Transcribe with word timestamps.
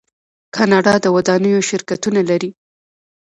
کاناډا 0.55 0.93
د 1.01 1.05
ودانیو 1.15 1.65
شرکتونه 1.69 2.21
لري. 2.29 2.49